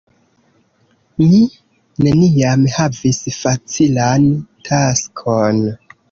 Mi 1.23 1.41
neniam 2.07 2.63
havis 2.77 3.19
facilan 3.35 4.25
taskon. 4.71 5.61